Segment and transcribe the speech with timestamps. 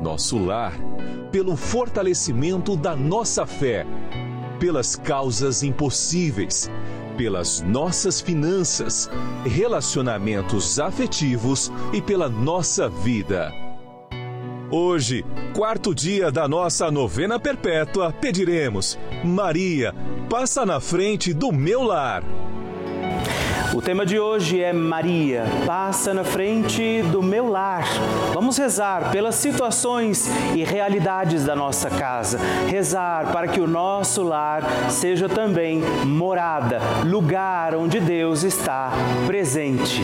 [0.00, 0.74] nosso lar,
[1.30, 3.86] pelo fortalecimento da nossa fé
[4.60, 6.70] pelas causas impossíveis,
[7.16, 9.10] pelas nossas finanças,
[9.44, 13.52] relacionamentos afetivos e pela nossa vida.
[14.70, 15.24] Hoje,
[15.56, 19.94] quarto dia da nossa novena perpétua, pediremos: Maria,
[20.28, 22.22] passa na frente do meu lar.
[23.72, 27.84] O tema de hoje é Maria, passa na frente do meu lar.
[28.34, 32.38] Vamos rezar pelas situações e realidades da nossa casa.
[32.68, 38.90] Rezar para que o nosso lar seja também morada, lugar onde Deus está
[39.24, 40.02] presente.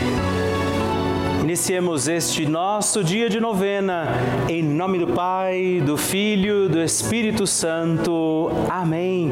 [1.41, 4.07] Iniciemos este nosso dia de novena,
[4.49, 8.49] em nome do Pai, do Filho, do Espírito Santo.
[8.69, 9.31] Amém.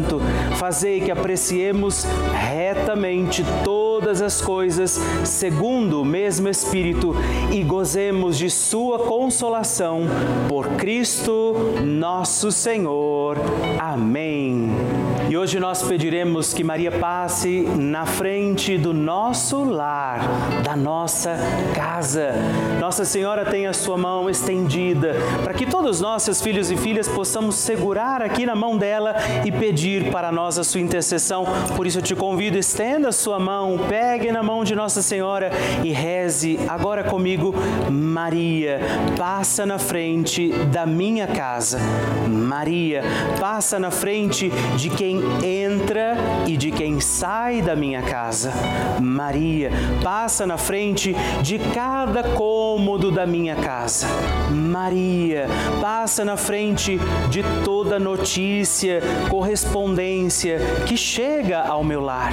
[0.57, 7.15] fazei que apreciemos retamente todas as coisas segundo o mesmo Espírito
[7.51, 10.01] e gozemos de Sua consolação
[10.47, 13.37] por Cristo nosso Senhor.
[13.79, 15.00] Amém.
[15.31, 20.19] E hoje nós pediremos que Maria passe na frente do nosso lar,
[20.61, 21.37] da nossa
[21.73, 22.33] casa.
[22.81, 27.07] Nossa Senhora tem a sua mão estendida para que todos nós, seus filhos e filhas,
[27.07, 29.15] possamos segurar aqui na mão dela
[29.45, 31.45] e pedir para nós a sua intercessão.
[31.77, 35.49] Por isso eu te convido, estenda a sua mão, pegue na mão de Nossa Senhora
[35.81, 37.55] e reze agora comigo,
[37.89, 38.81] Maria,
[39.17, 41.79] passa na frente da minha casa.
[42.27, 43.01] Maria,
[43.39, 46.15] passa na frente de quem entra
[46.47, 48.51] e de quem sai da minha casa.
[48.99, 49.71] Maria,
[50.03, 54.07] passa na frente de cada cômodo da minha casa.
[54.49, 55.47] Maria,
[55.81, 62.31] passa na frente de toda notícia, correspondência que chega ao meu lar.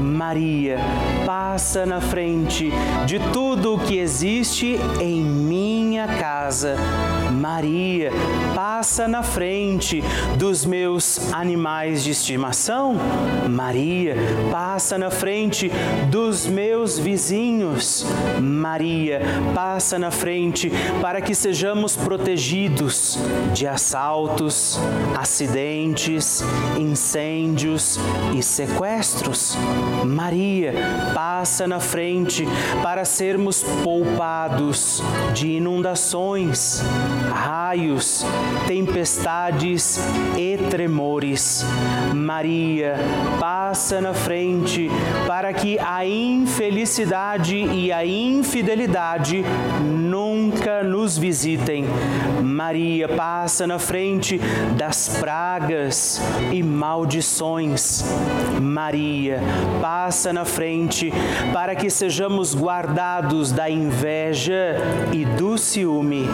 [0.00, 0.78] Maria,
[1.26, 2.70] passa na frente
[3.06, 6.76] de tudo o que existe em minha casa.
[7.32, 8.10] Maria,
[8.54, 10.02] passa na frente
[10.38, 12.96] dos meus animais de estimação.
[13.50, 14.16] Maria,
[14.50, 15.70] passa na frente
[16.10, 18.06] dos meus vizinhos.
[18.40, 19.20] Maria,
[19.54, 20.72] passa na frente
[21.02, 23.18] para que sejamos protegidos
[23.52, 24.80] de assaltos,
[25.14, 26.42] acidentes,
[26.78, 27.98] incêndios
[28.34, 29.58] e sequestros.
[30.06, 30.72] Maria,
[31.14, 32.48] passa na frente
[32.82, 35.02] para sermos poupados
[35.34, 36.82] de inundações,
[37.30, 38.24] raios,
[38.66, 39.98] tempestades
[40.38, 41.66] e tremores.
[42.14, 42.94] Maria
[43.38, 44.88] passa na frente
[45.26, 49.44] para que a infelicidade e a infidelidade
[49.82, 50.33] nunca
[50.84, 51.84] nos visitem.
[52.42, 54.40] Maria passa na frente
[54.76, 56.20] das pragas
[56.52, 58.04] e maldições.
[58.60, 59.40] Maria
[59.80, 61.12] passa na frente
[61.52, 64.76] para que sejamos guardados da inveja
[65.12, 66.26] e do ciúme.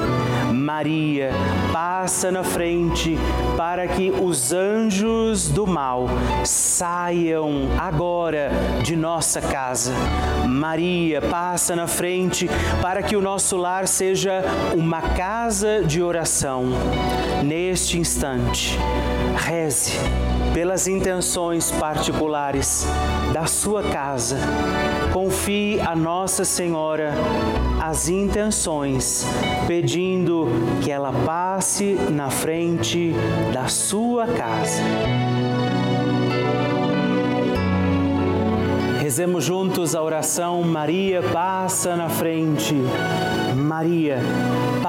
[0.53, 1.31] Maria
[1.73, 3.17] passa na frente
[3.57, 6.07] para que os anjos do mal
[6.45, 8.51] saiam agora
[8.83, 9.93] de nossa casa.
[10.49, 12.49] Maria passa na frente
[12.83, 14.43] para que o nosso lar seja
[14.75, 16.71] uma casa de oração.
[17.45, 18.79] Neste instante,
[19.37, 19.93] reze
[20.55, 22.87] pelas intenções particulares
[23.35, 24.39] da sua casa.
[25.13, 27.13] Confie a Nossa Senhora
[27.79, 29.27] as intenções,
[29.67, 30.49] pedindo
[30.81, 33.13] que ela passe na frente
[33.53, 34.83] da sua casa.
[39.11, 42.77] Rezemos juntos a oração Maria passa na frente.
[43.57, 44.21] Maria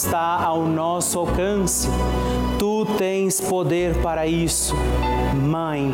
[0.00, 1.86] está ao nosso alcance.
[2.58, 4.74] Tu tens poder para isso.
[5.34, 5.92] Mãe,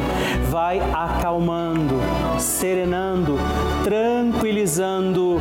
[0.49, 1.97] vai acalmando,
[2.39, 3.37] serenando,
[3.83, 5.41] tranquilizando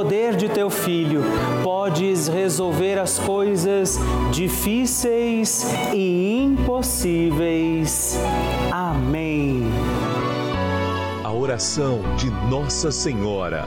[0.00, 1.22] poder de teu filho,
[1.62, 3.98] podes resolver as coisas
[4.32, 8.18] difíceis e impossíveis.
[8.72, 9.62] Amém
[11.26, 13.66] oração de Nossa Senhora.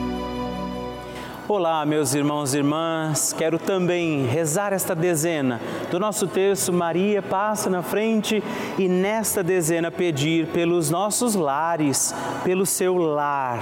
[1.53, 3.33] Olá, meus irmãos e irmãs.
[3.33, 5.59] Quero também rezar esta dezena
[5.91, 8.41] do nosso terço Maria passa na frente
[8.79, 12.15] e nesta dezena pedir pelos nossos lares,
[12.45, 13.59] pelo seu lar.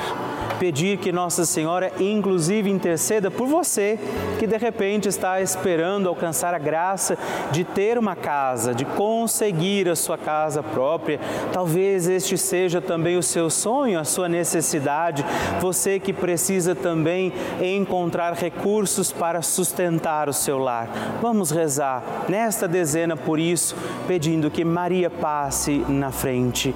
[0.59, 3.97] Pedir que Nossa Senhora inclusive interceda por você
[4.37, 7.17] que de repente está esperando alcançar a graça
[7.51, 11.19] de ter uma casa, de conseguir a sua casa própria.
[11.51, 15.25] Talvez este seja também o seu sonho, a sua necessidade.
[15.59, 20.89] Você que precisa também em encontrar recursos para sustentar o seu lar.
[21.21, 23.75] Vamos rezar nesta dezena por isso,
[24.07, 26.75] pedindo que Maria passe na frente.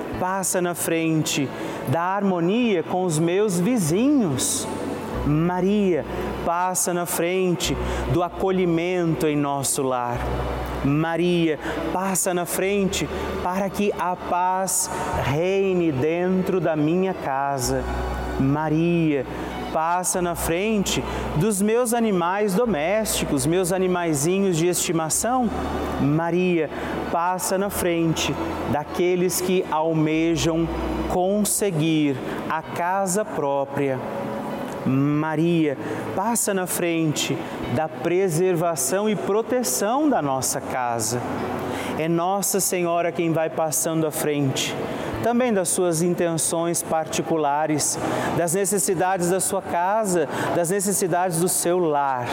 [0.21, 1.49] passa na frente
[1.87, 4.67] da harmonia com os meus vizinhos.
[5.25, 6.05] Maria,
[6.45, 7.75] passa na frente
[8.13, 10.19] do acolhimento em nosso lar.
[10.85, 11.57] Maria,
[11.91, 13.09] passa na frente
[13.41, 14.91] para que a paz
[15.23, 17.83] reine dentro da minha casa.
[18.39, 19.25] Maria,
[19.73, 21.03] passa na frente
[21.37, 25.49] dos meus animais domésticos, meus animaizinhos de estimação.
[25.99, 26.69] Maria
[27.11, 28.33] passa na frente
[28.71, 30.67] daqueles que almejam
[31.09, 32.15] conseguir
[32.49, 33.99] a casa própria.
[34.85, 35.77] Maria
[36.15, 37.37] passa na frente
[37.75, 41.21] da preservação e proteção da nossa casa.
[41.99, 44.75] É Nossa Senhora quem vai passando à frente
[45.23, 47.97] também das suas intenções particulares,
[48.37, 52.27] das necessidades da sua casa, das necessidades do seu lar.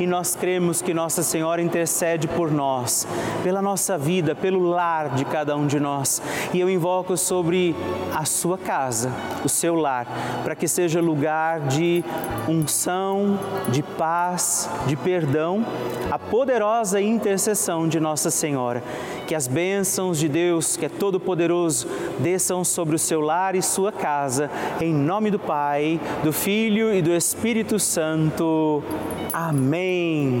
[0.00, 3.06] E nós cremos que Nossa Senhora intercede por nós,
[3.42, 6.22] pela nossa vida, pelo lar de cada um de nós.
[6.52, 7.74] E eu invoco sobre
[8.14, 9.10] a sua casa,
[9.44, 10.06] o seu lar,
[10.44, 12.04] para que seja lugar de
[12.48, 15.64] unção, de paz, de perdão,
[16.10, 18.82] a poderosa intercessão de Nossa Senhora.
[19.28, 21.86] Que as bênçãos de Deus, que é todo-poderoso,
[22.18, 27.02] desçam sobre o seu lar e sua casa, em nome do Pai, do Filho e
[27.02, 28.82] do Espírito Santo.
[29.30, 30.40] Amém.